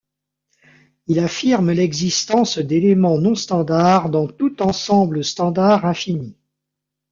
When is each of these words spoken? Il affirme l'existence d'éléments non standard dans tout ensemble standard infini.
Il 1.05 1.19
affirme 1.19 1.71
l'existence 1.73 2.57
d'éléments 2.57 3.19
non 3.19 3.35
standard 3.35 4.09
dans 4.09 4.25
tout 4.25 4.63
ensemble 4.63 5.23
standard 5.23 5.85
infini. 5.85 6.35